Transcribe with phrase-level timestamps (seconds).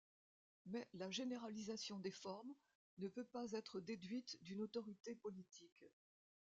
[0.65, 2.55] Mais la généralisation des formes
[2.97, 5.85] ne peut pas être déduite d'une autorité politique.